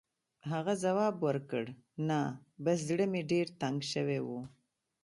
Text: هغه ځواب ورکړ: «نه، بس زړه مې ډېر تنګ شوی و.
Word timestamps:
هغه 0.51 0.73
ځواب 0.83 1.15
ورکړ: 1.27 1.63
«نه، 2.07 2.19
بس 2.63 2.77
زړه 2.89 3.05
مې 3.11 3.21
ډېر 3.31 3.47
تنګ 3.61 3.77
شوی 3.91 4.19
و. 4.23 4.27